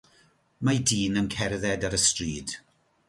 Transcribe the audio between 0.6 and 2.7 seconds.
Mae dyn yn cerdded ar y stryd.